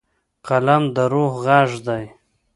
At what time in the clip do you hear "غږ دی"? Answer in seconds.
1.45-2.03